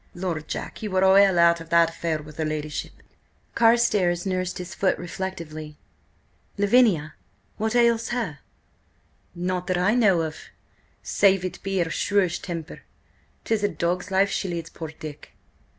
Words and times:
Lord, 0.15 0.47
Jack, 0.47 0.81
you 0.81 0.89
were 0.89 1.01
well 1.01 1.37
out 1.37 1.61
of 1.61 1.69
that 1.69 1.91
affair 1.91 2.23
with 2.23 2.37
her 2.37 2.43
ladyship!" 2.43 3.03
Carstares 3.53 4.25
nursed 4.25 4.57
his 4.57 4.73
foot 4.73 4.97
reflectively. 4.97 5.77
"Lavinia? 6.57 7.13
What 7.57 7.75
ails 7.75 8.09
her?" 8.09 8.39
"Nought 9.35 9.67
that 9.67 9.77
I 9.77 9.93
know 9.93 10.21
of, 10.21 10.37
save 11.03 11.45
it 11.45 11.61
be 11.61 11.77
her 11.83 11.91
shrewish 11.91 12.39
temper. 12.41 12.81
'Tis 13.43 13.61
a 13.63 13.69
dog's 13.69 14.09
life 14.09 14.31
she 14.31 14.47
leads 14.47 14.71
poor 14.71 14.87
Dick." 14.91 15.33